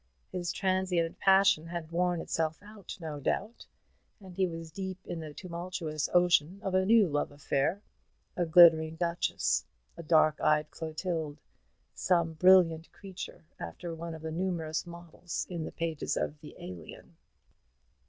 His 0.31 0.51
transient 0.51 1.19
passion 1.19 1.67
had 1.67 1.91
worn 1.91 2.21
itself 2.21 2.57
out, 2.63 2.97
no 2.99 3.19
doubt, 3.19 3.67
and 4.19 4.33
he 4.35 4.47
was 4.47 4.71
deep 4.71 4.97
in 5.05 5.19
the 5.19 5.31
tumultuous 5.31 6.09
ocean 6.11 6.59
of 6.63 6.73
a 6.73 6.87
new 6.87 7.07
love 7.07 7.31
affair, 7.31 7.83
a 8.35 8.47
glittering 8.47 8.95
duchess, 8.95 9.63
a 9.95 10.01
dark 10.01 10.41
eyed 10.41 10.71
Clotilde, 10.71 11.37
some 11.93 12.33
brilliant 12.33 12.91
creature 12.91 13.43
after 13.59 13.93
one 13.93 14.15
of 14.15 14.23
the 14.23 14.31
numerous 14.31 14.87
models 14.87 15.45
in 15.51 15.65
the 15.65 15.71
pages 15.71 16.17
of 16.17 16.39
the 16.39 16.55
"Alien." 16.57 17.17